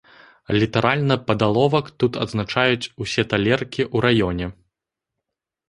Літаральна 0.61 1.17
пад 1.27 1.39
аловак 1.47 1.91
тут 2.05 2.17
адзначаюць 2.25 2.91
усе 3.05 3.29
талеркі 3.31 3.81
ў 3.87 3.97
раёне! 4.09 4.51